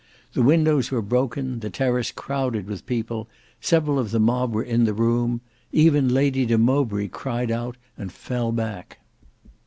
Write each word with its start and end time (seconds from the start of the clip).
The 0.33 0.41
windows 0.41 0.89
were 0.89 1.03
broken, 1.03 1.59
the 1.59 1.69
terrace 1.69 2.09
crowded 2.11 2.65
with 2.65 2.87
people, 2.87 3.27
several 3.61 3.99
of 3.99 4.09
the 4.09 4.19
mob 4.19 4.51
were 4.51 4.63
in 4.63 4.85
the 4.85 4.95
room, 4.95 5.41
even 5.71 6.11
Lady 6.11 6.43
de 6.43 6.57
Mowbray 6.57 7.07
cried 7.09 7.51
out 7.51 7.77
and 7.99 8.11
fell 8.11 8.51
back. 8.51 8.97